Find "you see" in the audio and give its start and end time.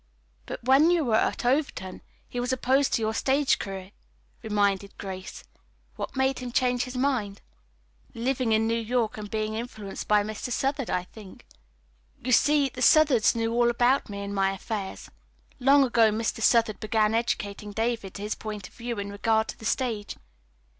12.19-12.69